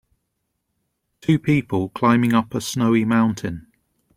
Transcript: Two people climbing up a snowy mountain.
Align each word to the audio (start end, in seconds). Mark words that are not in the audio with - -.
Two 1.21 1.37
people 1.37 1.89
climbing 1.89 2.33
up 2.33 2.55
a 2.55 2.61
snowy 2.61 3.05
mountain. 3.05 3.67